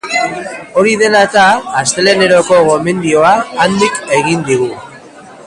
[0.83, 1.43] Hori dela eta,
[1.81, 3.35] asteleheneroko gomendioa
[3.67, 4.73] handik egin digu.